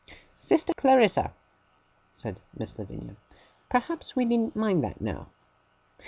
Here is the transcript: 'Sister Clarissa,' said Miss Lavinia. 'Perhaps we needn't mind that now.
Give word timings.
'Sister 0.39 0.73
Clarissa,' 0.73 1.31
said 2.11 2.39
Miss 2.57 2.75
Lavinia. 2.79 3.15
'Perhaps 3.69 4.15
we 4.15 4.25
needn't 4.25 4.55
mind 4.55 4.83
that 4.83 4.99
now. 4.99 5.29